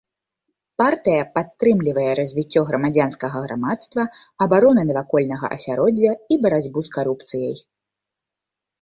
Партыя 0.81 1.21
падтрымлівае 1.35 2.05
развіццё 2.21 2.63
грамадзянскага 2.71 3.37
грамадства, 3.45 4.09
абароны 4.49 4.81
навакольнага 4.91 5.47
асяроддзя 5.61 6.11
і 6.35 6.43
барацьбу 6.45 6.79
з 6.93 6.97
карупцыяй. 7.01 7.55